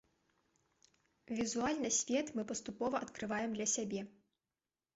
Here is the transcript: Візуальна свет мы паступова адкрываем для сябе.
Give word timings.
Візуальна 1.39 1.89
свет 1.99 2.33
мы 2.39 2.47
паступова 2.53 3.05
адкрываем 3.07 3.49
для 3.59 3.67
сябе. 3.77 4.01